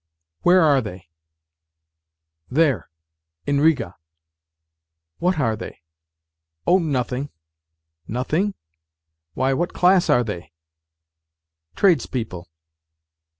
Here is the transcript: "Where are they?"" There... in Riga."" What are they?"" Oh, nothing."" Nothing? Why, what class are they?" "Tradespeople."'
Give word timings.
"Where 0.41 0.61
are 0.61 0.81
they?"" 0.81 1.09
There... 2.59 2.89
in 3.45 3.61
Riga."" 3.61 3.97
What 5.19 5.37
are 5.39 5.55
they?"" 5.55 5.83
Oh, 6.65 6.79
nothing."" 6.79 7.29
Nothing? 8.17 8.55
Why, 9.35 9.53
what 9.53 9.73
class 9.73 10.09
are 10.09 10.23
they?" 10.23 10.53
"Tradespeople."' 11.75 12.49